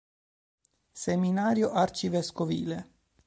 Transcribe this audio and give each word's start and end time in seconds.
Seminario 0.93 1.73
arcivescovile 1.75 2.77